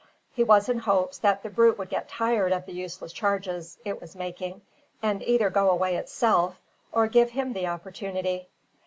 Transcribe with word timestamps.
He 0.33 0.43
was 0.43 0.67
in 0.67 0.79
hopes 0.79 1.19
that 1.19 1.43
the 1.43 1.49
brute 1.51 1.77
would 1.77 1.89
get 1.91 2.09
tired 2.09 2.51
of 2.53 2.65
the 2.65 2.71
useless 2.73 3.13
charges 3.13 3.77
it 3.85 4.01
was 4.01 4.15
making 4.15 4.63
and 4.99 5.21
either 5.21 5.51
go 5.51 5.69
away 5.69 5.95
itself, 5.95 6.59
or 6.91 7.05
give 7.07 7.29
him 7.29 7.53
the 7.53 7.67
opportunity. 7.67 8.49